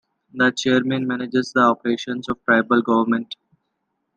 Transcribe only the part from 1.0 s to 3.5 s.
manages the operations of tribal government.